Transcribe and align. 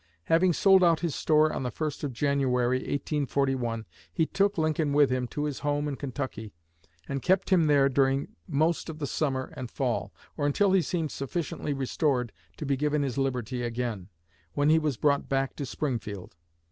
Having 0.23 0.53
sold 0.53 0.83
out 0.83 1.01
his 1.01 1.13
store 1.13 1.53
on 1.53 1.61
the 1.61 1.69
first 1.69 2.03
of 2.03 2.11
January, 2.11 2.77
1841, 2.77 3.85
he 4.11 4.25
took 4.25 4.57
Lincoln 4.57 4.93
with 4.93 5.11
him 5.11 5.27
to 5.27 5.43
his 5.43 5.59
home 5.59 5.87
in 5.87 5.95
Kentucky 5.95 6.51
and 7.07 7.21
kept 7.21 7.51
him 7.51 7.67
there 7.67 7.87
during 7.87 8.29
most 8.47 8.89
of 8.89 8.97
the 8.97 9.05
summer 9.05 9.53
and 9.55 9.69
fall, 9.69 10.11
or 10.35 10.47
until 10.47 10.71
he 10.71 10.81
seemed 10.81 11.11
sufficiently 11.11 11.71
restored 11.71 12.31
to 12.57 12.65
be 12.65 12.75
given 12.75 13.03
his 13.03 13.19
liberty 13.19 13.61
again, 13.61 14.09
when 14.53 14.71
he 14.71 14.79
was 14.79 14.97
brought 14.97 15.29
back 15.29 15.55
to 15.55 15.67
Springfield. 15.67 16.35